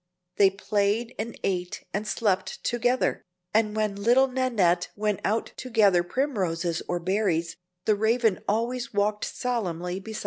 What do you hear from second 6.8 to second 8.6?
or berries, the Raven